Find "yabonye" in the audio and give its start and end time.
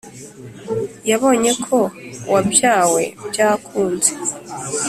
1.09-1.51